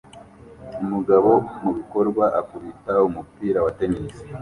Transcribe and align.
Umugabo 0.83 1.31
mubikorwa 1.61 2.25
akubita 2.39 2.93
umupira 3.07 3.59
wa 3.65 3.71
tennis 3.77 4.15